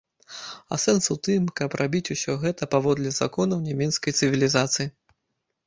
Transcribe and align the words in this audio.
А 0.75 0.79
сэнс 0.83 1.09
у 1.15 1.17
тым, 1.27 1.43
каб 1.61 1.75
рабіць 1.81 2.11
усё 2.17 2.35
гэта 2.45 2.69
паводле 2.73 3.13
законаў 3.21 3.63
нямецкай 3.69 4.19
цывілізацыі. 4.21 4.91